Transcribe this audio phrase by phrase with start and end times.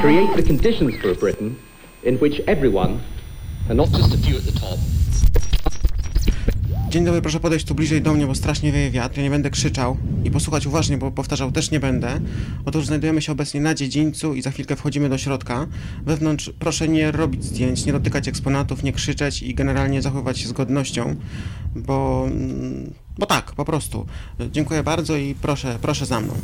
[0.00, 1.60] create the conditions for a Britain
[2.02, 3.00] in which everyone,
[3.68, 4.76] and not just a few at the top,
[6.96, 9.16] Dzień dobry, proszę podejść tu bliżej do mnie, bo strasznie wieje wiatr.
[9.16, 12.20] Ja nie będę krzyczał i posłuchać uważnie, bo powtarzał też nie będę.
[12.64, 15.66] Otóż znajdujemy się obecnie na dziedzińcu i za chwilkę wchodzimy do środka.
[16.04, 20.52] Wewnątrz proszę nie robić zdjęć, nie dotykać eksponatów, nie krzyczeć i generalnie zachowywać się z
[20.52, 21.16] godnością,
[21.76, 22.24] bo...
[22.26, 24.06] mm, bo tak, po prostu.
[24.52, 26.34] Dziękuję bardzo i proszę, proszę za mną.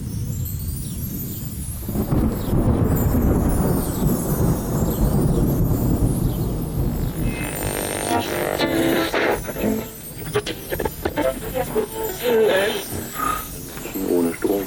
[14.17, 14.61] Ohne Strom.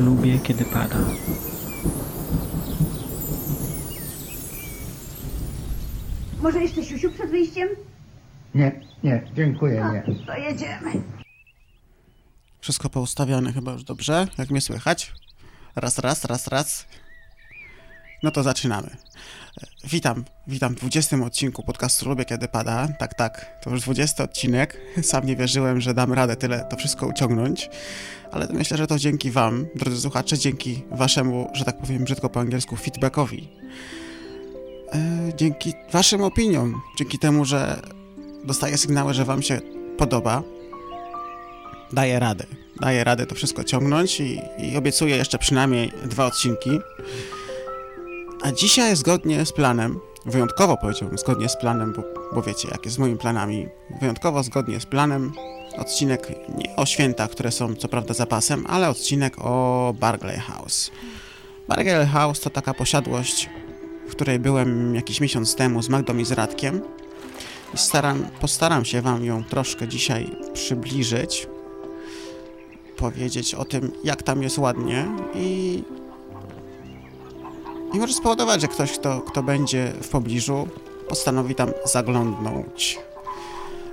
[0.00, 0.96] Lubię, kiedy pada.
[6.42, 7.68] Może jeszcze siusiu przed wyjściem?
[8.54, 10.14] Nie, nie, dziękuję, nie.
[10.26, 10.92] To jedziemy.
[12.60, 15.12] Wszystko poustawiane chyba już dobrze, jak mnie słychać.
[15.76, 16.86] Raz, raz, raz, raz.
[18.26, 18.88] No to zaczynamy.
[19.62, 22.88] E, Witam, witam w 20 odcinku podcastu Lubię Kiedy Pada.
[22.98, 24.80] Tak, tak, to już 20 odcinek.
[25.02, 27.70] Sam nie wierzyłem, że dam radę tyle to wszystko uciągnąć,
[28.32, 32.40] ale myślę, że to dzięki wam, drodzy słuchacze, dzięki waszemu, że tak powiem brzydko po
[32.40, 33.48] angielsku, feedbackowi.
[34.92, 34.98] E,
[35.36, 37.82] dzięki waszym opiniom, dzięki temu, że
[38.44, 39.60] dostaję sygnały, że wam się
[39.98, 40.42] podoba,
[41.92, 42.46] daję radę.
[42.80, 46.70] Daję radę to wszystko ciągnąć i, i obiecuję jeszcze przynajmniej dwa odcinki.
[48.42, 52.02] A dzisiaj zgodnie z planem, wyjątkowo powiedziałbym zgodnie z planem, bo,
[52.34, 53.68] bo wiecie jak jest z moimi planami,
[54.00, 55.32] wyjątkowo zgodnie z planem,
[55.78, 60.90] odcinek nie o świętach, które są co prawda zapasem, ale odcinek o Barclay House.
[61.68, 63.50] Barclay House to taka posiadłość,
[64.08, 66.80] w której byłem jakiś miesiąc temu z Magdą i z Radkiem
[67.74, 71.48] i staram, postaram się wam ją troszkę dzisiaj przybliżyć,
[72.96, 75.82] powiedzieć o tym, jak tam jest ładnie i
[77.92, 80.68] i może spowodować, że ktoś, kto, kto będzie w pobliżu,
[81.08, 82.98] postanowi tam zaglądnąć.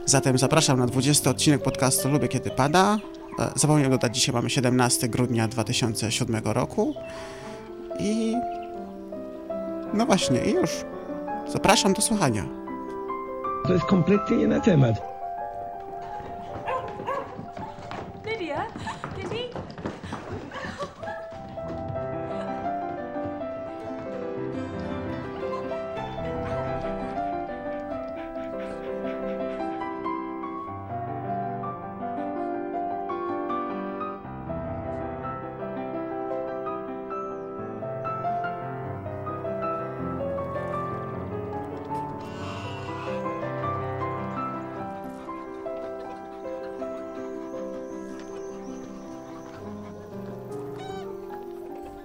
[0.05, 2.99] Zatem zapraszam na 20 odcinek podcastu Lubię Kiedy Pada.
[3.39, 6.95] E, Zapomniałem dodać, dzisiaj mamy 17 grudnia 2007 roku.
[7.99, 8.35] I...
[9.93, 10.71] No właśnie, i już.
[11.47, 12.45] Zapraszam do słuchania.
[13.67, 15.12] To jest kompletnie nie na temat.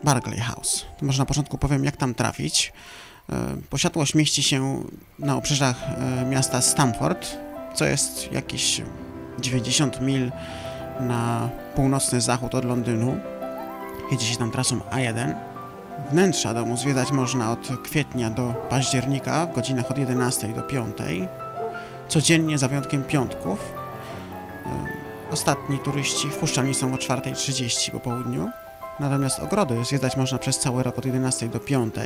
[0.08, 0.84] Barclay House.
[1.02, 2.72] Może na początku powiem, jak tam trafić.
[3.30, 3.34] E,
[3.70, 4.82] Posiadłość mieści się
[5.18, 7.36] na obrzeżach e, miasta Stamford,
[7.74, 8.82] co jest jakieś
[9.40, 10.32] 90 mil
[11.00, 13.20] na północny zachód od Londynu.
[14.12, 15.34] Jedzie się tam trasą A1.
[16.10, 20.96] Wnętrza domu zwiedzać można od kwietnia do października w godzinach od 11 do 5.
[22.08, 23.72] Codziennie za wyjątkiem piątków.
[24.66, 28.50] E, Ostatni turyści wpuszczani są o 4.30 po południu.
[29.00, 32.00] Natomiast ogrody zwiedzać można przez cały rok od 11 do 5 y,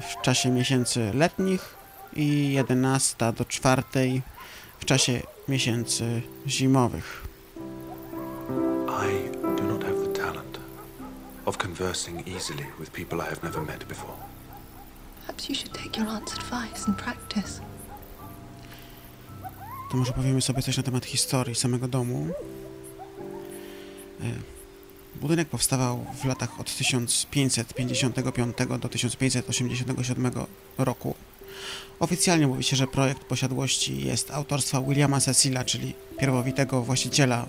[0.00, 1.74] w czasie miesięcy letnich
[2.12, 3.82] i 11 do 4
[4.78, 7.28] w czasie miesięcy zimowych.
[8.88, 10.58] I do not have the talent
[11.44, 14.14] of conversing easily with people I have never met before.
[15.20, 17.60] Perhaps you should take your aunt's advice and practice.
[19.90, 22.26] To może powiemy sobie coś na temat historii samego domu.
[25.20, 30.32] Budynek powstawał w latach od 1555 do 1587
[30.78, 31.14] roku.
[32.00, 37.46] Oficjalnie mówi się, że projekt posiadłości jest autorstwa Williama Cecila, czyli pierwowitego właściciela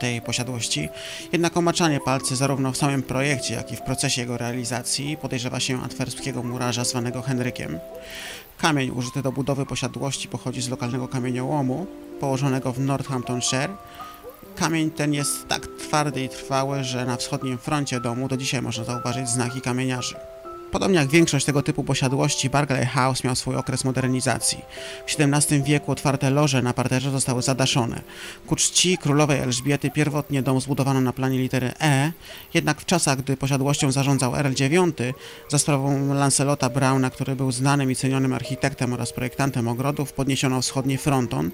[0.00, 0.88] tej posiadłości.
[1.32, 5.60] Jednak o maczanie palcy zarówno w samym projekcie, jak i w procesie jego realizacji podejrzewa
[5.60, 7.78] się antwerpskiego murarza zwanego Henrykiem.
[8.58, 11.86] Kamień użyty do budowy posiadłości pochodzi z lokalnego kamieniołomu
[12.20, 13.76] położonego w Northamptonshire.
[14.56, 18.84] Kamień ten jest tak twardy i trwały, że na wschodnim froncie domu do dzisiaj można
[18.84, 20.14] zauważyć znaki kamieniarzy.
[20.72, 24.58] Podobnie jak większość tego typu posiadłości, Barclay House miał swój okres modernizacji.
[25.06, 28.02] W XVII wieku otwarte loże na parterze zostały zadaszone.
[28.46, 32.12] Ku czci królowej Elżbiety pierwotnie dom zbudowano na planie litery E,
[32.54, 34.92] jednak w czasach, gdy posiadłością zarządzał Earl IX,
[35.48, 40.96] za sprawą Lancelota Browna, który był znanym i cenionym architektem oraz projektantem ogrodów, podniesiono wschodni
[40.98, 41.50] fronton,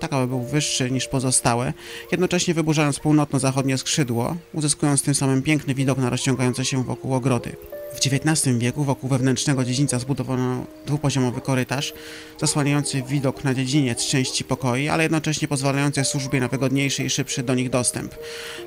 [0.00, 1.72] tak aby był wyższy niż pozostałe,
[2.12, 7.56] jednocześnie wyburzając północno-zachodnie skrzydło, uzyskując tym samym piękny widok na rozciągające się wokół ogrody.
[7.94, 11.92] W XIX wieku wokół wewnętrznego dziedzińca zbudowano dwupoziomowy korytarz,
[12.40, 17.54] zasłaniający widok na dziedziniec części pokoi, ale jednocześnie pozwalający służbie na wygodniejszy i szybszy do
[17.54, 18.14] nich dostęp.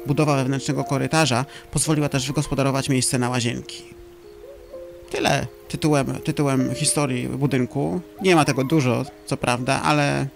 [0.08, 3.84] Budowa wewnętrznego korytarza pozwoliła też wygospodarować miejsce na łazienki.
[5.10, 8.02] Tyle tytułem, tytułem historii budynku.
[8.22, 10.28] Nie ma tego dużo, co prawda, ale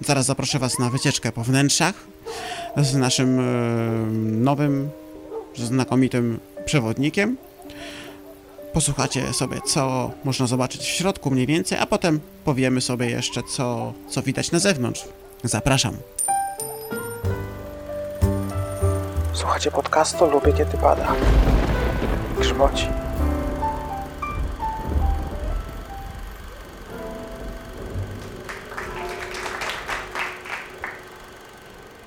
[0.00, 1.94] zaraz zaproszę Was na wycieczkę po wnętrzach
[2.76, 3.42] z naszym e,
[4.22, 4.90] nowym,
[5.56, 7.36] znakomitym przewodnikiem
[8.72, 13.92] posłuchacie sobie, co można zobaczyć w środku mniej więcej, a potem powiemy sobie jeszcze, co,
[14.08, 15.04] co widać na zewnątrz.
[15.44, 15.96] Zapraszam.
[19.32, 21.14] Słuchajcie podcastu, lubię kiedy pada.
[22.38, 22.86] Grzmoci.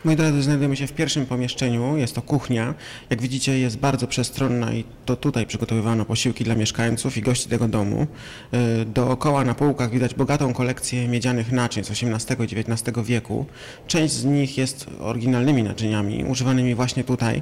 [0.06, 2.74] Moi drodzy, znajdujemy się w pierwszym pomieszczeniu, jest to kuchnia.
[3.10, 7.68] Jak widzicie jest bardzo przestronna i to tutaj przygotowywano posiłki dla mieszkańców i gości tego
[7.68, 8.08] domu.
[8.52, 13.46] E, dookoła na półkach widać bogatą kolekcję miedzianych naczyń z XVIII i XIX wieku.
[13.88, 17.42] Część z nich jest oryginalnymi naczyniami, używanymi właśnie tutaj.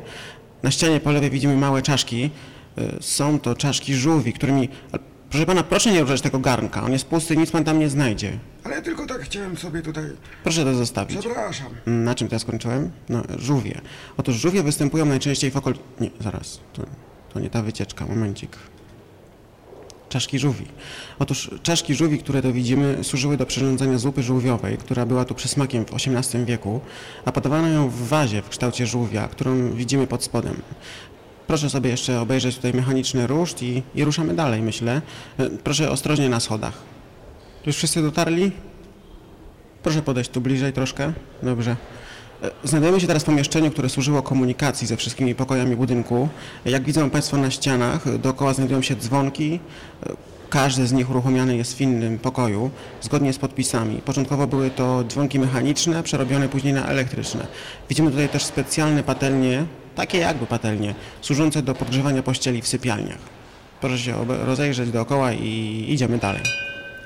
[0.64, 2.30] Na ścianie po lewej widzimy małe czaszki.
[2.78, 4.70] E, są to czaszki żółwi, którymi...
[5.32, 8.40] Proszę pana, proszę nie ruszać tego garnka, on jest pusty, nic pan tam nie znajdzie.
[8.64, 10.04] Ale ja tylko tak chciałem sobie tutaj.
[10.44, 11.20] Proszę to zostawić.
[11.20, 11.68] Przepraszam.
[11.86, 12.92] Na czym teraz skończyłem?
[13.10, 13.82] No, żółwie.
[14.18, 15.74] Otóż żółwie występują najczęściej w okol...
[16.00, 16.60] Nie, zaraz.
[16.74, 16.84] To,
[17.34, 18.58] to nie ta wycieczka, momencik.
[20.10, 20.66] Czaszki żółwi.
[21.20, 25.86] Otóż czaszki żółwi, które tu widzimy, służyły do przyrządzania zupy żółwiowej, która była tu przysmakiem
[25.86, 26.82] w XVIII wieku,
[27.26, 30.62] a podawano ją w wazie w kształcie żółwia, którą widzimy pod spodem.
[31.48, 35.02] Proszę sobie jeszcze obejrzeć tutaj mechaniczny ruszt i, i ruszamy dalej, myślę.
[35.40, 36.74] E, Proszę ostrożnie na schodach.
[37.66, 38.52] Już wszyscy dotarli?
[39.84, 41.14] Proszę podejść tu bliżej troszkę.
[41.44, 41.76] Dobrze.
[42.44, 46.30] E, Znajdujemy się teraz w pomieszczeniu, które służyło komunikacji ze wszystkimi pokojami budynku.
[46.66, 49.60] Jak widzą Państwo na ścianach, dookoła znajdują się dzwonki.
[50.06, 50.14] E,
[50.50, 52.70] Każdy z nich uruchomiony jest w innym pokoju,
[53.02, 53.96] zgodnie z podpisami.
[54.06, 57.48] Początkowo były to dzwonki mechaniczne, przerobione później na elektryczne.
[57.90, 59.66] Widzimy tutaj też specjalne patelnie,
[59.96, 63.20] takie jakby patelnie, służące do podgrzewania pościeli w sypialniach.
[63.82, 66.42] Proszę się rozejrzeć dookoła i idziemy dalej.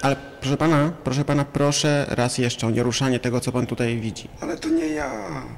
[0.01, 4.27] Ale proszę pana, proszę pana, proszę raz jeszcze o nieruszanie tego, co pan tutaj widzi.
[4.41, 5.11] Ale to nie ja.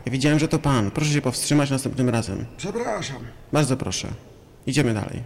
[0.05, 0.91] Ja widziałem, że to pan.
[0.91, 2.45] Proszę się powstrzymać następnym razem.
[2.57, 3.17] Przepraszam.
[3.53, 4.07] Bardzo proszę.
[4.67, 5.23] Idziemy dalej.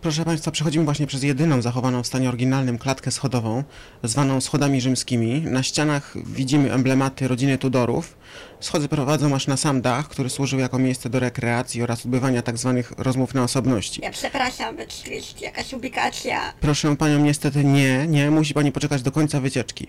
[0.00, 3.64] Proszę Państwa, przechodzimy właśnie przez jedyną zachowaną w stanie oryginalnym klatkę schodową,
[4.02, 5.40] zwaną schodami rzymskimi.
[5.40, 8.16] Na ścianach widzimy emblematy rodziny Tudorów.
[8.60, 12.82] Schody prowadzą aż na sam dach, który służył jako miejsce do rekreacji oraz odbywania tzw.
[12.98, 14.00] rozmów na osobności.
[14.02, 16.52] Ja przepraszam, czy jest jakaś ubikacja?
[16.60, 19.86] Proszę Panią, niestety nie, nie, musi Pani poczekać do końca wycieczki.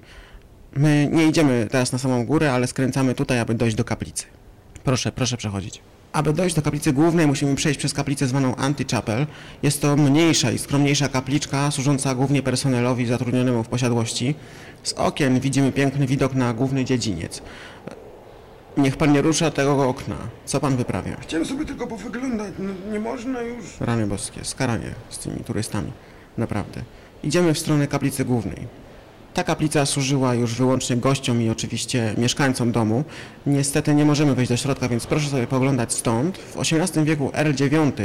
[0.75, 4.25] My nie idziemy teraz na samą górę, ale skręcamy tutaj, aby dojść do kaplicy.
[4.83, 5.81] Proszę, proszę przechodzić.
[6.13, 9.25] Aby dojść do kaplicy głównej, musimy przejść przez kaplicę zwaną Anti-Chapel.
[9.63, 14.35] Jest to mniejsza i skromniejsza kapliczka, służąca głównie personelowi zatrudnionemu w posiadłości.
[14.83, 17.41] Z okien widzimy piękny widok na główny dziedziniec.
[18.77, 20.15] Niech pan nie rusza tego okna.
[20.45, 21.15] Co pan wyprawia?
[21.21, 22.53] Chciałem sobie tylko powyglądać.
[22.59, 23.65] No, nie można już.
[23.79, 25.91] Rany boskie, skaranie z tymi turystami.
[26.37, 26.81] Naprawdę.
[27.23, 28.67] Idziemy w stronę kaplicy głównej.
[29.33, 33.03] Ta kaplica służyła już wyłącznie gościom i oczywiście mieszkańcom domu.
[33.45, 36.37] Niestety nie możemy wejść do środka, więc proszę sobie poglądać stąd.
[36.37, 37.97] W XVIII wieku Earl IX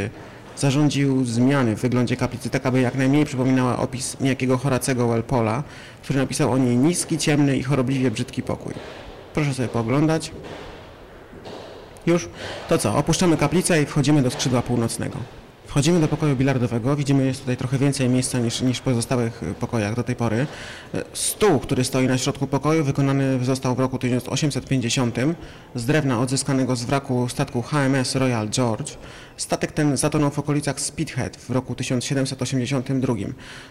[0.56, 5.62] zarządził zmiany w wyglądzie kaplicy, tak aby jak najmniej przypominała opis niejakiego Horacego Walpola,
[6.02, 8.75] który napisał o niej niski, ciemny i chorobliwie brzydki pokój.
[9.36, 10.32] Proszę sobie poglądać.
[12.06, 12.28] Już?
[12.68, 15.18] To co, opuszczamy kaplicę i wchodzimy do skrzydła północnego.
[15.66, 19.54] Wchodzimy do pokoju bilardowego, widzimy jest tutaj trochę więcej miejsca niż, niż w pozostałych y,
[19.54, 20.46] pokojach do tej pory.
[20.94, 25.16] Y, Stół, który stoi na środku pokoju, wykonany został w roku 1850
[25.74, 28.92] z drewna odzyskanego z wraku statku HMS Royal George.
[29.36, 33.14] Statek ten zatonął w okolicach Spithead w roku 1782.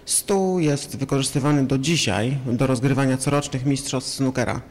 [0.05, 4.61] Stół jest wykorzystywany do dzisiaj do rozgrywania corocznych mistrzostw snookera.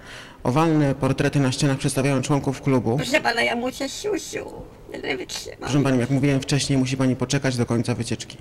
[0.45, 2.97] Owalne portrety na ścianach przedstawiają członków klubu.
[2.97, 4.53] Proszę pana, ja muszę siusiu.
[4.93, 5.59] Ja nie wytrzymam.
[5.61, 8.37] Proszę Pani, jak mówiłem wcześniej, musi Pani poczekać do końca wycieczki.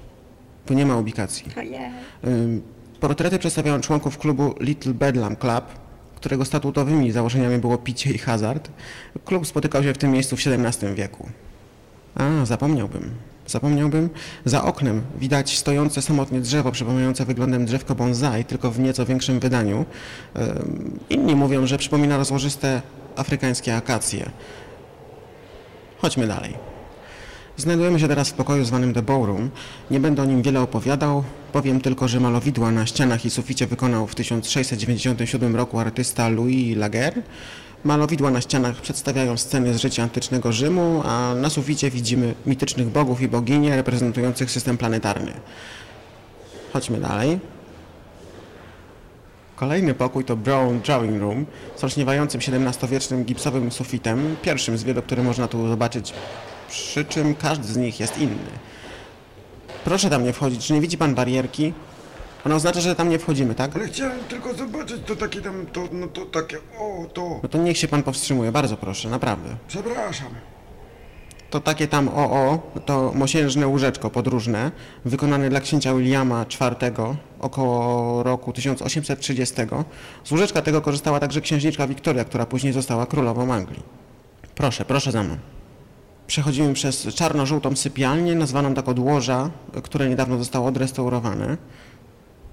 [0.66, 1.46] Tu nie ma ubikacji.
[1.58, 1.80] Ojej.
[2.28, 2.62] Ym,
[3.00, 5.66] Portrety przedstawiają członków klubu Little Bedlam Club,
[6.16, 8.70] którego statutowymi założeniami było picie i hazard.
[9.26, 11.30] Klub spotykał się w tym miejscu w XVII wieku.
[12.16, 13.12] A, zapomniałbym.
[13.48, 14.10] Zapomniałbym.
[14.46, 19.86] Za oknem widać stojące samotnie drzewo przypominające wyglądem drzewko bonsai, tylko w nieco większym wydaniu.
[21.10, 22.82] Inni mówią, że przypomina rozłożyste
[23.16, 24.30] afrykańskie akacje.
[25.98, 26.54] Chodźmy dalej.
[27.58, 29.50] Znajdujemy się teraz w pokoju zwanym The Ballroom.
[29.92, 34.08] Nie będę o nim wiele opowiadał, powiem tylko, że malowidła na ścianach i suficie wykonał
[34.08, 37.22] w 1697 roku artysta Louis Laguerre.
[37.84, 43.22] Malowidła na ścianach przedstawiają sceny z życia antycznego Rzymu, a na suficie widzimy mitycznych bogów
[43.22, 45.34] i boginie reprezentujących system planetarny.
[46.74, 47.40] Chodźmy dalej.
[49.56, 55.24] Kolejny pokój to Brown Drawing Room z olśniewającym XVII-wiecznym gipsowym sufitem, pierwszym z wielu, które
[55.24, 56.14] można tu zobaczyć,
[56.70, 58.52] przy czym każdy z nich jest inny.
[59.84, 61.74] Proszę tam nie wchodzić, czy nie widzi pan barierki?
[62.46, 63.76] Ona oznacza, że tam nie wchodzimy, tak?
[63.76, 67.40] Ale chciałem tylko zobaczyć to takie tam, to, no to takie, o, to.
[67.44, 69.50] No to niech się pan powstrzymuje, bardzo proszę, naprawdę.
[69.68, 70.28] Przepraszam.
[71.50, 74.72] To takie tam OO, to mosiężne łóżeczko podróżne,
[75.06, 76.92] wykonane dla księcia Williama IV
[77.40, 79.56] około roku 1830.
[80.24, 83.84] Z łóżeczka tego korzystała także księżniczka Wiktoria, która później została królową Anglii.
[84.56, 85.38] Proszę, proszę za mną.
[86.28, 89.50] Przechodzimy przez czarno-żółtą sypialnię, nazwaną tak od łoża,
[89.84, 91.58] które niedawno zostało odrestaurowane.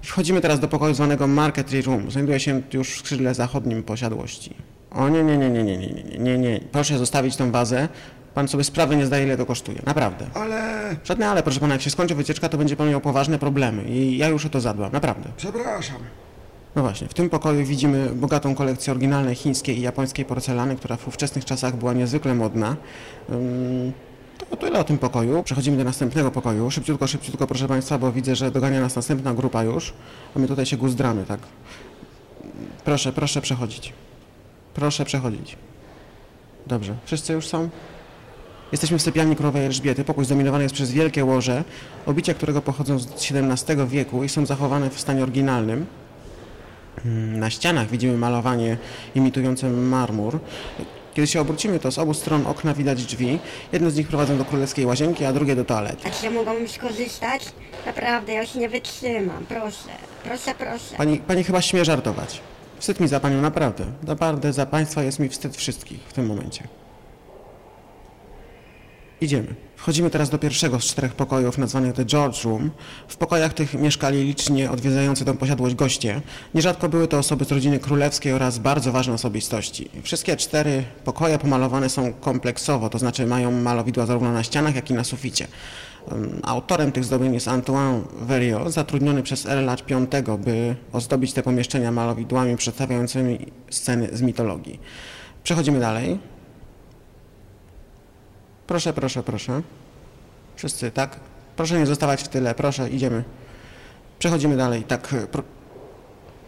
[0.03, 2.11] Wchodzimy teraz do pokoju zwanego Marketry Room.
[2.11, 4.55] Znajduje się już w skrzydle zachodnim posiadłości.
[4.91, 6.59] O nie, nie, nie, nie, nie, nie, nie, nie, nie.
[6.71, 7.89] Proszę zostawić tą wazę.
[8.33, 9.81] Pan sobie sprawy nie zdaje, ile to kosztuje.
[9.85, 10.25] Naprawdę.
[10.33, 13.83] Ale, Żadne ale, proszę pana, jak się skończy wycieczka, to będzie pan miał poważne problemy
[13.83, 15.29] i ja już o to zadbam, naprawdę.
[15.37, 15.97] przepraszam.
[16.75, 21.07] No właśnie, w tym pokoju widzimy bogatą kolekcję oryginalnej chińskiej i japońskiej porcelany, która w
[21.07, 22.75] ówczesnych czasach była niezwykle modna.
[23.29, 23.91] Ym,
[24.51, 25.43] To tyle o tym pokoju.
[25.43, 26.71] Przechodzimy do następnego pokoju.
[26.71, 29.93] Szybciutko, szybciutko, proszę Państwa, bo widzę, że dogania nas następna grupa już,
[30.35, 31.39] a my tutaj się guzdramy, tak?
[32.85, 33.93] Proszę, proszę przechodzić.
[34.73, 35.57] Proszę przechodzić.
[36.67, 37.69] Dobrze, wszyscy już są?
[38.71, 40.03] Jesteśmy w sypialni królowej Elżbiety.
[40.03, 41.63] Pokój zdominowany jest przez wielkie łoże,
[42.05, 45.85] obicia którego pochodzą z XVII wieku i są zachowane w stanie oryginalnym.
[47.05, 48.77] Mm, Na ścianach widzimy malowanie
[49.15, 50.39] imitujące marmur.
[51.13, 53.39] Kiedy się obrócimy, to z obu stron okna widać drzwi.
[53.71, 56.07] Jedne z nich prowadzą do królewskiej łazienki, a drugie do toalety.
[56.07, 57.45] A czy ja mogłabym skorzystać?
[57.85, 59.45] Naprawdę, ja już nie wytrzymam.
[59.49, 59.89] Proszę,
[60.23, 60.95] proszę, proszę.
[60.97, 62.41] Pani, pani chyba śmie żartować.
[62.79, 63.85] Wstyd mi za panią, naprawdę.
[64.03, 66.67] Naprawdę za państwa jest mi wstyd wszystkich w tym momencie.
[69.21, 69.55] Idziemy.
[69.75, 72.71] Wchodzimy teraz do pierwszego z czterech pokojów nazwanych The George Room.
[73.07, 76.21] W pokojach tych mieszkali licznie odwiedzający tę posiadłość goście.
[76.53, 79.89] Nierzadko były to osoby z rodziny królewskiej oraz bardzo ważne osobistości.
[80.03, 84.93] Wszystkie cztery pokoje pomalowane są kompleksowo, to znaczy mają malowidła zarówno na ścianach, jak i
[84.93, 85.47] na suficie.
[86.43, 92.57] Autorem tych zdobień jest Antoine Verriot, zatrudniony przez Erla V, by ozdobić te pomieszczenia malowidłami
[92.57, 94.79] przedstawiającymi sceny z mitologii.
[95.43, 96.30] Przechodzimy dalej.
[98.71, 99.61] Proszę, proszę, proszę.
[100.55, 101.19] Wszyscy, tak?
[101.55, 103.23] Proszę nie zostawać w tyle, proszę, idziemy.
[104.19, 105.15] Przechodzimy dalej, tak.
[105.31, 105.43] Pro...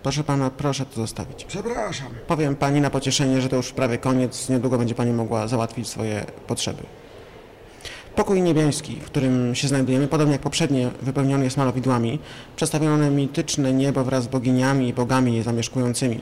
[0.03, 1.46] Proszę pana, proszę to zostawić.
[1.46, 2.08] Przepraszam.
[2.27, 6.25] Powiem pani na pocieszenie, że to już prawie koniec, niedługo będzie pani mogła załatwić swoje
[6.48, 6.84] potrzeby.
[8.15, 12.20] Pokój niebiański, w którym się znajdujemy, podobnie jak poprzednie, wypełniony jest malowidłami.
[12.56, 16.22] Przedstawione mityczne niebo wraz z boginiami i bogami je zamieszkującymi.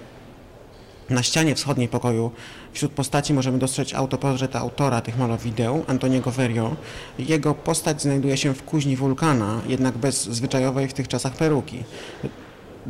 [1.10, 2.32] Na ścianie wschodniej pokoju
[2.74, 6.76] wśród postaci możemy dostrzec autoportret autora tych malowideł, Antoniego Verrio.
[7.20, 11.84] Jego postać znajduje się w kuźni wulkana, jednak bez zwyczajowej w tych czasach peruki.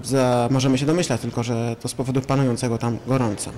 [0.04, 3.52] Za, możemy się domyślać tylko, że to z powodu panującego tam gorąca.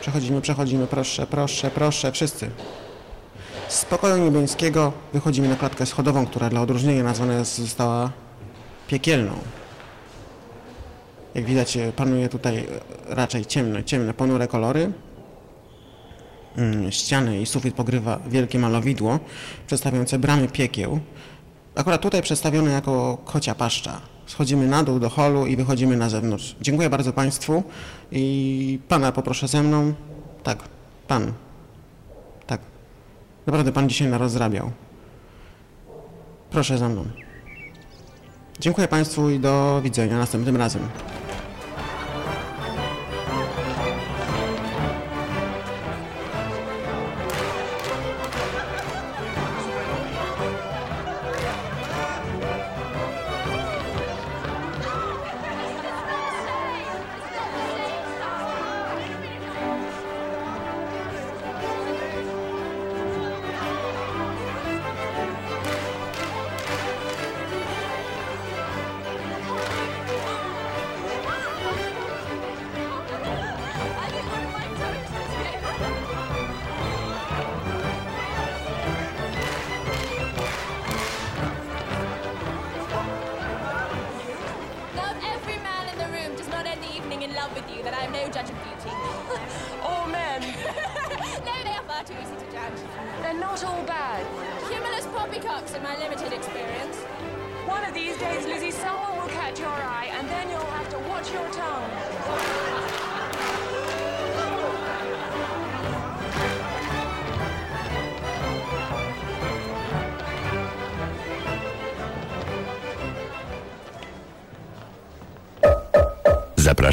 [0.00, 2.50] Przechodzimy, przechodzimy, proszę, proszę, proszę, wszyscy.
[3.68, 8.10] Z pokoju niebiańskiego wychodzimy na klatkę schodową, która dla odróżnienia nazwana została
[8.88, 9.32] piekielną.
[11.34, 12.64] Jak widać, e, panuje tutaj e,
[13.14, 14.92] raczej ciemne, ciemne, ponure kolory.
[16.56, 19.18] Mm, Ściany i sufit pokrywa wielkie malowidło
[19.66, 21.00] przedstawiające bramy piekieł.
[21.74, 24.00] Akurat tutaj przedstawione jako kocia paszcza.
[24.26, 26.56] Schodzimy na dół do holu i wychodzimy na zewnątrz.
[26.60, 27.62] Dziękuję bardzo Państwu
[28.12, 29.94] i Pana poproszę ze mną.
[30.42, 30.58] Tak,
[31.08, 31.32] Pan.
[32.46, 32.60] Tak.
[33.46, 34.70] Naprawdę Pan dzisiaj narozrabiał.
[36.50, 37.04] Proszę za mną.
[38.60, 40.82] Dziękuję Państwu i do widzenia następnym razem.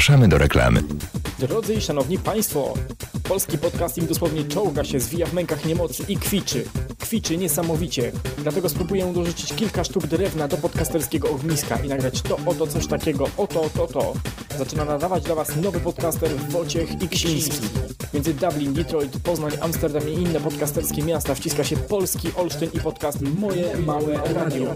[0.00, 0.82] Zapraszamy do reklamy.
[1.38, 2.74] Drodzy i szanowni państwo,
[3.28, 6.64] polski podcasting dosłownie czołga się, zwija w mękach niemocy i kwiczy.
[6.98, 8.12] Kwiczy niesamowicie.
[8.38, 13.28] Dlatego spróbuję dorzucić kilka sztuk drewna do podcasterskiego ogniska i nagrać to oto coś takiego,
[13.36, 14.14] oto, to, to.
[14.58, 17.66] Zaczyna nadawać dla was nowy podcaster Wojciech i Ksiński.
[18.14, 23.18] Między Dublin, Detroit, Poznań, Amsterdam i inne podcasterskie miasta wciska się polski Olsztyn i podcast
[23.20, 24.74] Moje Małe Radio.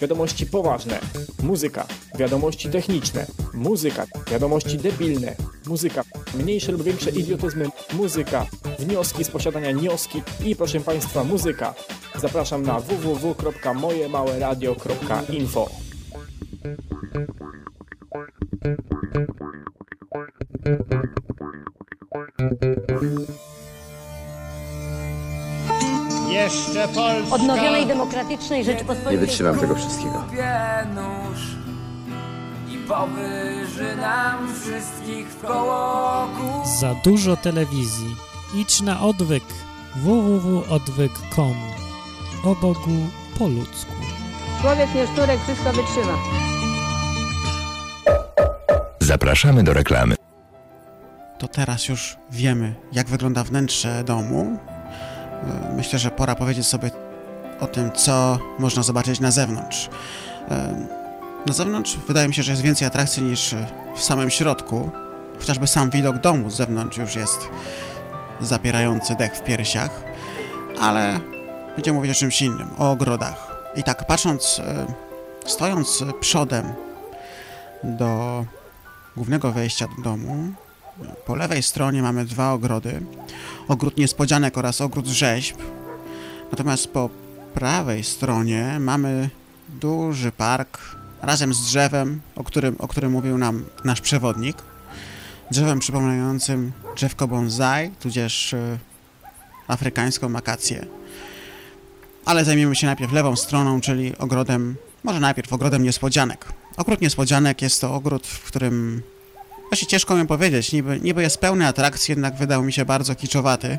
[0.00, 0.98] Wiadomości poważne,
[1.42, 1.86] muzyka,
[2.18, 5.34] wiadomości techniczne, muzyka, wiadomości debilne,
[5.66, 6.04] muzyka,
[6.34, 8.46] mniejsze lub większe idiotyzmy, muzyka,
[8.78, 11.74] wnioski z posiadania nioski i proszę Państwa muzyka.
[12.14, 15.70] Zapraszam na www.mojemałeradio.info
[26.30, 27.34] Jeszcze Polska.
[27.34, 29.12] Odnowionej demokratycznej Rzeczypospolitej.
[29.12, 30.24] Nie wytrzymam tego wszystkiego.
[32.88, 36.28] Powyży nam wszystkich w koło
[36.80, 38.16] Za dużo telewizji.
[38.54, 39.44] Idź na odwyk.
[39.96, 41.54] www.odwyk.com
[42.44, 42.96] O Bogu
[43.38, 43.92] po ludzku.
[44.60, 46.18] Człowiek nie szturek, wszystko wytrzyma.
[49.00, 50.14] Zapraszamy do reklamy.
[51.38, 54.58] To teraz już wiemy, jak wygląda wnętrze domu.
[55.70, 56.90] E, Myślę, że pora powiedzieć sobie
[57.60, 59.88] o tym, co można zobaczyć na zewnątrz.
[61.46, 63.54] Na zewnątrz wydaje mi się, że jest więcej atrakcji niż
[63.96, 64.90] w samym środku.
[65.38, 67.48] Chociażby sam widok domu z zewnątrz już jest
[68.40, 70.04] zapierający dech w piersiach.
[70.80, 71.20] Ale
[71.76, 73.54] będziemy mówić o czymś innym, o ogrodach.
[73.76, 74.86] I tak patrząc, e,
[75.46, 76.72] stojąc przodem
[77.82, 78.44] do
[79.16, 80.52] głównego wejścia do domu,
[81.26, 83.02] po lewej stronie mamy dwa ogrody.
[83.68, 85.56] Ogród niespodzianek oraz ogród rzeźb.
[86.50, 87.10] Natomiast po
[87.54, 89.30] prawej stronie mamy
[89.68, 90.78] duży park
[91.24, 94.56] razem z drzewem, o którym, o którym mówił nam nasz przewodnik.
[95.50, 98.78] Drzewem przypominającym drzewko bonsai, tudzież y,
[99.68, 100.86] afrykańską akację.
[102.24, 106.52] Ale zajmiemy się najpierw lewą stroną, czyli ogrodem, może najpierw ogrodem niespodzianek.
[106.76, 109.02] Ogród niespodzianek jest to ogród, w którym
[109.70, 113.78] Właśnie ciężko mi powiedzieć, niby, niby jest pełny atrakcji, jednak wydał mi się bardzo kiczowaty.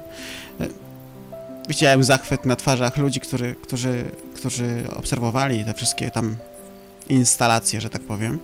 [1.67, 4.05] Widziałem zachwyt na twarzach ludzi, którzy, którzy,
[4.35, 6.35] którzy obserwowali te wszystkie tam
[7.09, 8.39] instalacje, że tak powiem.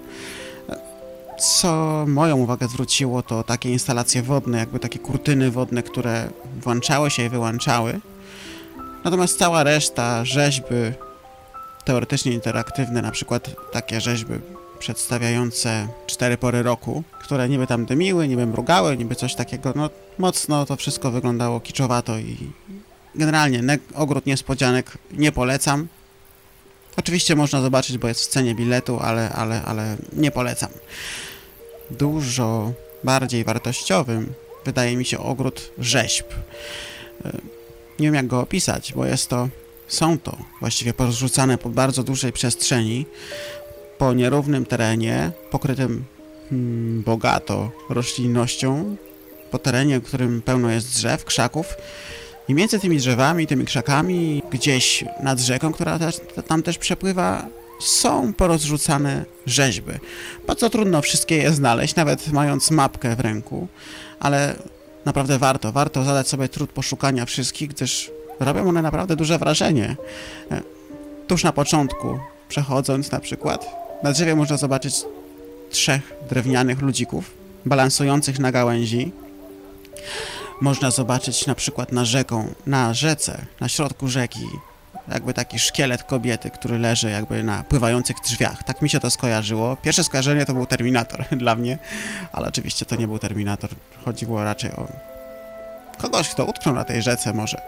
[1.39, 6.29] Co moją uwagę zwróciło, to takie instalacje wodne, jakby takie kurtyny wodne, które
[6.61, 7.99] włączały się i wyłączały.
[9.03, 10.75] Natomiast cała reszta, rzeźby
[11.85, 14.33] teoretycznie interaktywne, na przykład takie rzeźby
[14.79, 20.65] przedstawiające cztery pory roku, które niby tam dymiły, niby mrugały, niby coś takiego, no mocno
[20.65, 22.37] to wszystko wyglądało kiczowato i
[23.15, 25.87] generalnie ne- ogród niespodzianek nie polecam.
[26.97, 30.69] Oczywiście można zobaczyć, bo jest w cenie biletu, ale, ale, ale nie polecam.
[31.91, 32.73] Dużo
[33.03, 34.33] bardziej wartościowym
[34.65, 36.25] wydaje mi się ogród rzeźb.
[37.25, 37.31] E,
[37.99, 39.49] Nie wiem jak go opisać, bo jest to,
[39.87, 43.05] są to właściwie porozrzucane po bardzo dużej przestrzeni,
[43.97, 46.05] po nierównym terenie, pokrytym
[46.49, 48.95] hmm, bogato roślinnością,
[49.51, 51.75] po terenie, w którym pełno jest drzew, krzaków.
[52.47, 57.45] I między tymi drzewami, tymi krzakami, gdzieś nad rzeką, która też, tam też przepływa,
[57.81, 59.91] są porozrzucane rzeźby.
[60.47, 63.67] Bardzo trudno wszystkie je znaleźć, nawet mając mapkę w ręku,
[64.19, 64.55] ale
[65.05, 69.95] naprawdę warto, warto zadać sobie trud poszukania wszystkich, gdyż robią one naprawdę duże wrażenie.
[70.51, 70.61] E,
[71.27, 73.65] Tuż na początku, przechodząc na przykład,
[74.03, 74.95] na drzewie można zobaczyć
[75.69, 77.31] trzech drewnianych ludzików
[77.65, 79.11] balansujących na gałęzi.
[80.61, 84.47] Można zobaczyć na przykład na rzeką, na rzece, na środku rzeki,
[85.07, 88.63] jakby taki szkielet kobiety, który leży jakby na pływających drzwiach.
[88.63, 89.77] Tak mi się to skojarzyło.
[89.77, 91.77] Pierwsze skojarzenie to był Terminator dla mnie,
[92.31, 93.69] ale oczywiście to nie był Terminator.
[94.05, 94.87] Chodziło raczej o
[95.97, 97.61] kogoś, kto utknął na tej rzece może.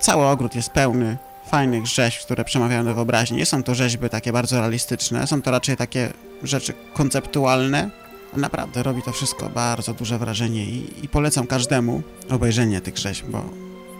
[0.00, 3.36] Cały ogród jest pełny fajnych rzeźb, które przemawiają do wyobraźni.
[3.36, 7.90] Nie są to rzeźby takie bardzo realistyczne, są to raczej takie rzeczy konceptualne.
[8.36, 13.44] Naprawdę robi to wszystko bardzo duże wrażenie i, i polecam każdemu obejrzenie tych rzeźb, bo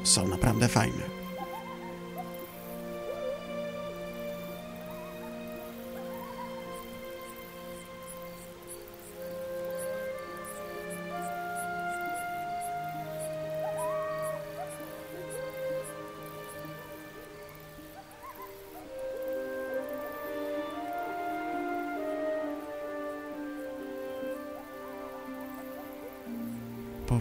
[0.05, 1.16] są naprawdę fajne.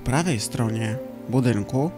[0.05, 0.97] Prawej stronie
[1.29, 1.91] budynku,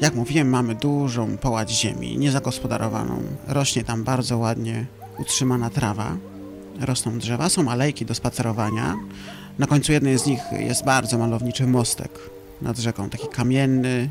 [0.00, 3.22] jak mówiłem, mamy dużą połać ziemi, niezagospodarowaną.
[3.48, 4.86] Rośnie tam bardzo ładnie
[5.18, 6.16] utrzymana trawa,
[6.80, 8.96] rosną drzewa, są alejki do spacerowania.
[9.58, 12.10] Na końcu jednej z nich jest bardzo malowniczy mostek
[12.62, 14.10] nad rzeką, taki kamienny,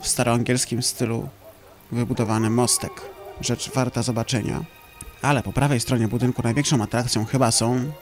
[0.00, 1.28] w staroangielskim stylu
[1.92, 2.92] wybudowany mostek.
[3.40, 4.64] Rzecz warta zobaczenia.
[5.22, 7.92] Ale po prawej stronie budynku największą atrakcją chyba są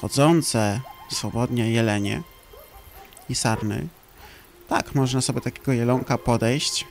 [0.00, 2.22] chodzące swobodnie jelenie
[3.28, 3.88] i sarny.
[4.68, 6.86] Tak, można sobie takiego jelonka podejść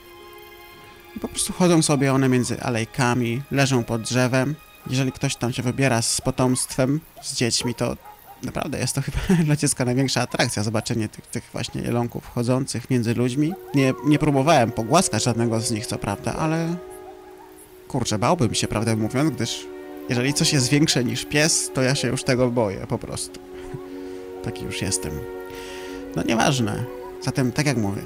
[1.15, 4.56] i po prostu chodzą sobie one między alejkami, leżą pod drzewem.
[4.89, 7.98] Jeżeli ktoś tam się wybiera z potomstwem, z dziećmi, to
[8.44, 13.13] naprawdę jest to chyba dla dziecka największa atrakcja, zobaczenie tych, tych właśnie jelonków chodzących między
[13.13, 13.54] ludźmi.
[13.76, 16.76] Nie, nie próbowałem pogłaskać żadnego z nich, co prawda, ale
[17.88, 19.67] kurczę, bałbym się, prawdę mówiąc, gdyż
[20.10, 23.39] jeżeli coś jest większe niż pies, to ja się już tego boję, po prostu.
[24.44, 25.40] Taki już jestem.
[26.15, 26.86] No nieważne.
[27.21, 28.02] Zatem, tak jak mówię,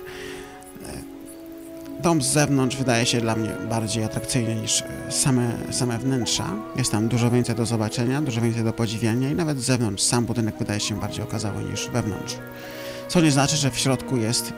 [0.85, 6.49] e, dom z zewnątrz wydaje się dla mnie bardziej atrakcyjny niż e, same, same wnętrza.
[6.75, 10.25] Jest tam dużo więcej do zobaczenia, dużo więcej do podziwiania i nawet z zewnątrz sam
[10.25, 12.37] budynek wydaje się bardziej okazały niż wewnątrz.
[13.07, 14.53] Co nie znaczy, że w środku jest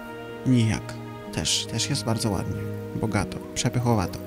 [0.45, 0.93] nijak.
[1.33, 2.62] Też, też jest bardzo ładnie,
[2.95, 4.19] bogato, przepychowato.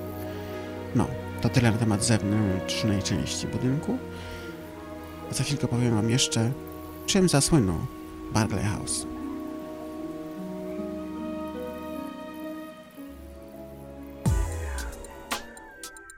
[0.95, 1.07] No,
[1.41, 3.97] to tyle na temat zewnętrznej części budynku.
[5.31, 6.51] A za chwilkę powiem wam jeszcze,
[7.05, 7.77] czym zasłynął
[8.33, 9.05] Barclay House.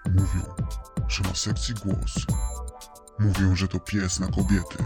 [0.06, 0.56] Mówią,
[1.08, 2.26] że ma sekcji głos.
[3.20, 4.84] Mówią, że to pies na kobiety.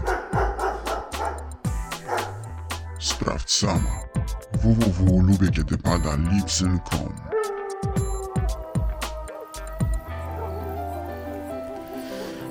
[3.00, 3.90] Sprawdź sama.
[4.62, 7.28] www lubię kiedy pada lipsyn.com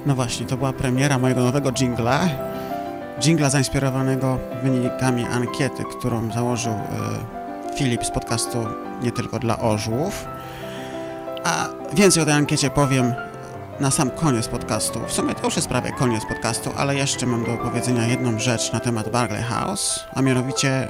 [0.05, 2.29] No właśnie, to była premiera mojego nowego jingla.
[3.21, 8.65] Jingla zainspirowanego wynikami ankiety, którą założył y, Filip z podcastu
[9.01, 10.25] Nie tylko dla orzłów.
[11.43, 13.13] A więcej o tej ankiecie powiem
[13.79, 14.99] na sam koniec podcastu.
[15.07, 18.73] W sumie to już jest prawie koniec podcastu, ale jeszcze mam do opowiedzenia jedną rzecz
[18.73, 20.87] na temat Barclay House, a mianowicie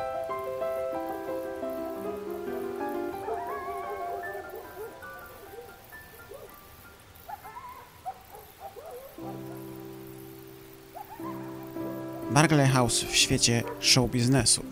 [12.37, 14.63] Barclay House w świecie show biznesu.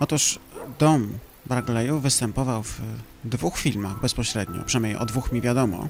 [0.00, 0.38] Otóż
[0.78, 1.08] dom
[1.46, 2.80] Barclayów występował w
[3.24, 5.88] dwóch filmach bezpośrednio, przynajmniej o dwóch mi wiadomo.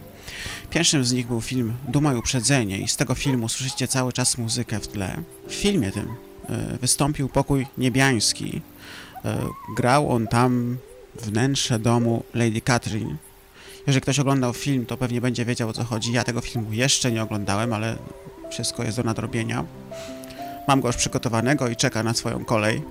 [0.70, 4.38] Pierwszym z nich był film Duma i Uprzedzenie i z tego filmu słyszycie cały czas
[4.38, 5.22] muzykę w tle.
[5.48, 6.08] W filmie tym
[6.48, 8.62] e, wystąpił Pokój Niebiański.
[9.24, 9.38] E,
[9.76, 10.76] grał on tam
[11.22, 13.16] wnętrze domu Lady Catherine.
[13.86, 16.12] Jeżeli ktoś oglądał film, to pewnie będzie wiedział o co chodzi.
[16.12, 17.96] Ja tego filmu jeszcze nie oglądałem, ale
[18.50, 19.64] wszystko jest do nadrobienia.
[20.68, 22.82] Mam go już przygotowanego i czeka na swoją kolej.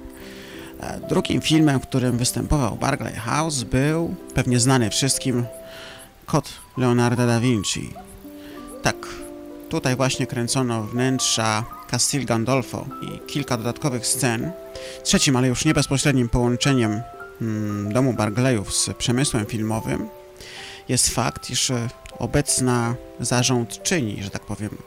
[0.79, 5.45] E, Drugim filmem, w którym występował Barclay House był, pewnie znany wszystkim,
[6.25, 7.93] Kot Leonardo da Vinci.
[8.81, 8.95] Tak,
[9.69, 14.51] tutaj właśnie kręcono wnętrza Castel Gandolfo i kilka dodatkowych scen.
[15.03, 17.01] Trzecim, ale już nie bezpośrednim połączeniem
[17.39, 20.09] hmm, domu Barclayów z przemysłem filmowym
[20.89, 21.71] jest fakt, iż
[22.19, 24.77] obecna zarządczyni, że tak powiem,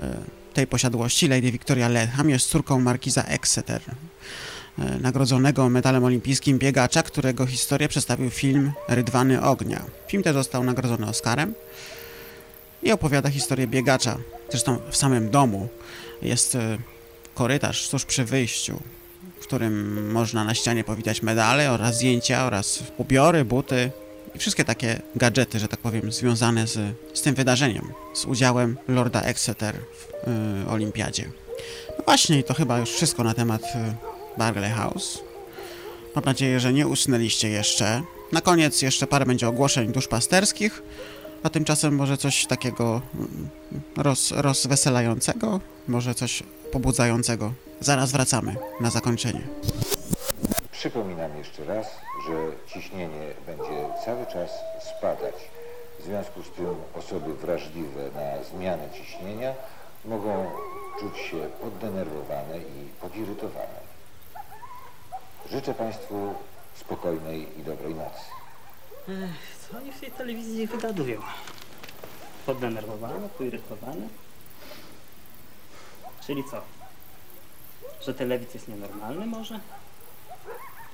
[0.00, 0.16] e,
[0.54, 3.80] tej posiadłości, Lady Victoria Letham, jest córką markiza Exeter,
[4.78, 9.84] e, nagrodzonego medalem olimpijskim biegacza, którego historię przedstawił film Rydwany Ognia.
[10.08, 11.54] Film ten został nagrodzony Oscarem
[12.82, 14.18] i opowiada historię biegacza.
[14.50, 15.68] Zresztą w samym domu
[16.22, 16.78] jest e,
[17.34, 18.80] korytarz tuż przy wyjściu,
[19.40, 23.90] w którym można na ścianie powitać medale oraz zdjęcia oraz ubiory, buty
[24.34, 26.78] i wszystkie takie gadżety, że tak powiem, związane z,
[27.14, 30.28] z tym wydarzeniem, z udziałem Lorda Exeter w
[30.66, 31.30] y, olimpiadzie.
[31.98, 33.68] No właśnie, to chyba już wszystko na temat y,
[34.38, 35.18] Barley House.
[36.14, 38.02] Mam nadzieję, że nie usnęliście jeszcze.
[38.32, 40.82] Na koniec jeszcze parę będzie ogłoszeń duszpasterskich,
[41.42, 43.48] a tymczasem może coś takiego mm,
[43.96, 46.42] roz, rozweselającego, może coś
[46.72, 47.52] pobudzającego.
[47.80, 49.40] Zaraz wracamy na zakończenie.
[50.84, 51.86] Przypominam jeszcze raz,
[52.28, 52.34] że
[52.66, 55.34] ciśnienie będzie cały czas spadać.
[55.98, 59.54] W związku z tym osoby wrażliwe na zmianę ciśnienia
[60.04, 60.50] mogą
[61.00, 63.80] czuć się poddenerwowane i podirytowane.
[65.50, 66.34] Życzę Państwu
[66.74, 68.24] spokojnej i dobrej nocy.
[69.08, 71.20] Ech, co oni w tej telewizji wygadują?
[72.46, 74.08] Poddenerwowane, poirytowane?
[76.26, 76.60] Czyli co?
[78.00, 79.60] Że telewizja jest nienormalny może?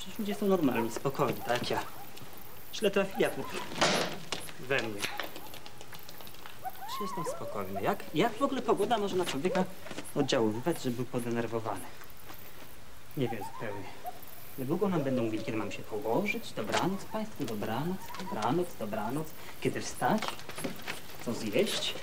[0.01, 1.83] Przecież ludzie są normalni, spokojni, ja.
[2.75, 3.33] Źle trafili jak
[4.61, 5.01] we mnie.
[6.63, 7.83] Czy jestem spokojny?
[7.83, 9.65] Jak, jak w ogóle pogoda może na człowieka
[10.15, 11.85] oddziaływać, żeby był podenerwowany?
[13.17, 13.89] Nie wiem zupełnie.
[14.59, 16.53] Niedługo nam będą mówić, kiedy mam się położyć.
[16.53, 19.27] Dobranoc Państwu, dobranoc, dobranoc, dobranoc.
[19.61, 20.23] Kiedy wstać?
[21.25, 21.95] Co zjeść?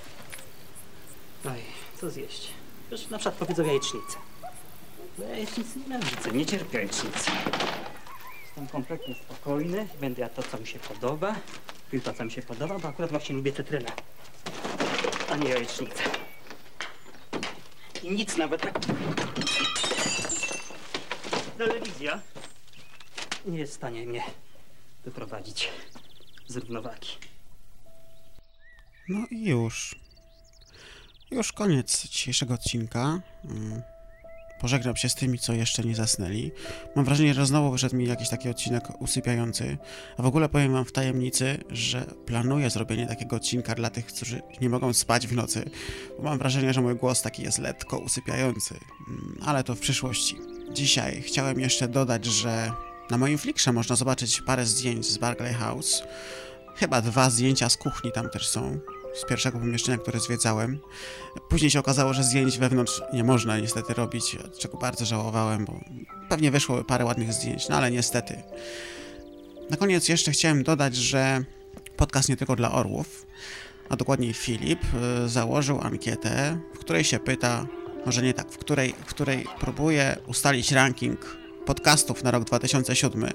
[1.45, 1.61] Oj,
[2.01, 2.49] co zjeść?
[2.87, 4.17] Przecież na przykład powiedzą jajecznicę.
[5.19, 7.31] Ja jajecznicy nienawidzę, nie cierpię jajecznicy.
[8.57, 11.35] Jestem kompletnie spokojny, będę jadł to, co mi się podoba.
[11.91, 13.91] Pił to, co mi się podoba, bo akurat właśnie lubię cytrynę.
[15.29, 16.03] A nie jajecznicę.
[18.03, 18.79] I nic nawet tak...
[21.57, 22.21] Telewizja
[23.45, 24.23] nie jest w stanie mnie
[25.05, 25.69] wyprowadzić
[26.47, 27.09] z równowagi.
[29.09, 29.95] No i już.
[31.31, 33.19] Już koniec dzisiejszego odcinka.
[34.59, 36.51] Pożegnam się z tymi, co jeszcze nie zasnęli.
[36.95, 39.77] Mam wrażenie, że znowu wyszedł mi jakiś taki odcinek usypiający.
[40.17, 44.41] A w ogóle powiem wam w tajemnicy, że planuję zrobienie takiego odcinka dla tych, którzy
[44.61, 45.69] nie mogą spać w nocy.
[46.17, 48.75] Bo mam wrażenie, że mój głos taki jest lekko usypiający.
[49.09, 50.37] Mm, Ale to w przyszłości.
[50.73, 52.71] Dzisiaj chciałem jeszcze dodać, że
[53.09, 56.03] na moim Flickrze można zobaczyć parę zdjęć z Barclay House.
[56.75, 58.79] Chyba dwa zdjęcia z kuchni tam też są
[59.21, 60.79] z pierwszego pomieszczenia, które zwiedzałem.
[61.49, 65.79] Później się okazało, że zdjęć wewnątrz nie można niestety robić, czego bardzo żałowałem, bo
[66.29, 68.43] pewnie wyszło parę ładnych zdjęć, no ale niestety.
[69.69, 71.43] Na koniec jeszcze chciałem dodać, że
[71.97, 73.25] podcast nie tylko dla orłów,
[73.89, 74.79] a dokładniej Filip
[75.25, 77.67] y, założył ankietę, w której się pyta,
[78.05, 83.29] może nie tak, w której, w której próbuje ustalić ranking podcastów na rok 2007.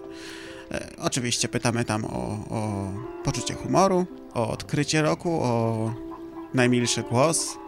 [0.72, 2.08] E, Oczywiście pytamy tam o,
[2.50, 2.92] o
[3.24, 5.94] poczucie humoru, o odkrycie roku, o
[6.54, 7.58] najmilszy głos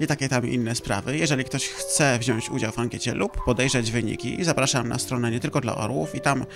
[0.00, 1.18] i takie tam inne sprawy.
[1.18, 5.60] Jeżeli ktoś chce wziąć udział w ankiecie lub podejrzeć wyniki, zapraszam na stronę nie tylko
[5.60, 6.46] dla orłów i tam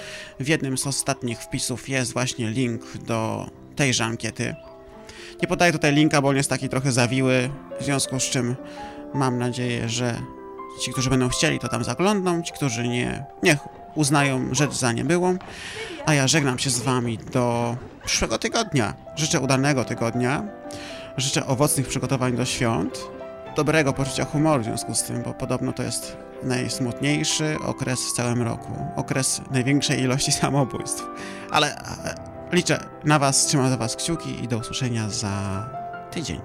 [0.40, 4.54] w jednym z ostatnich wpisów jest właśnie link do tejże ankiety.
[5.42, 8.56] Nie podaję tutaj linka, bo on jest taki trochę zawiły, w związku z czym
[9.14, 10.20] mam nadzieję, że
[10.80, 13.58] ci, którzy będą chcieli, to tam zaglądną, ci, którzy nie, niech
[13.98, 15.36] uznają rzecz za niebyłą.
[16.06, 18.94] A ja żegnam się z wami do przyszłego tygodnia.
[19.16, 20.42] Życzę udanego tygodnia.
[21.16, 23.00] Życzę owocnych przygotowań do świąt.
[23.56, 28.42] Dobrego poczucia humoru w związku z tym, bo podobno to jest najsmutniejszy okres w całym
[28.42, 28.72] roku.
[28.96, 31.06] Okres największej ilości samobójstw.
[31.50, 32.14] Ale e,
[32.52, 35.66] liczę na was, trzymam za was kciuki i do usłyszenia za
[36.10, 36.40] tydzień.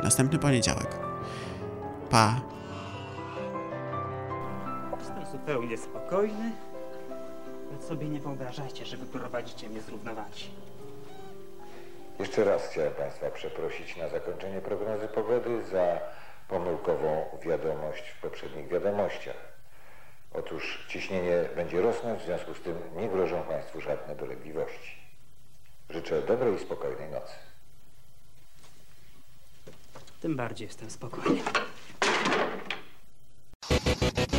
[0.00, 0.98] W następny poniedziałek.
[2.10, 2.40] Pa!
[4.98, 6.52] Jestem zupełnie spokojny.
[7.70, 10.44] Więc sobie nie wyobrażajcie, że wyprowadzicie mnie z równowagi.
[12.18, 16.00] Jeszcze raz chciałem Państwa przeprosić na zakończenie prognozy pogody za
[16.48, 19.36] pomyłkową wiadomość w poprzednich wiadomościach.
[20.34, 24.98] Otóż ciśnienie będzie rosnąć, w związku z tym nie grożą Państwu żadne dolegliwości.
[25.90, 27.32] Życzę dobrej i spokojnej nocy.
[30.20, 31.40] Tym bardziej jestem spokojny.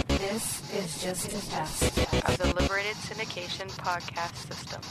[0.07, 1.88] This is just a test
[2.25, 4.81] of the Liberated Syndication Podcast System.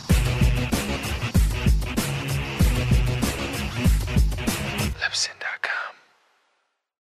[5.00, 5.77] Libsyn.com.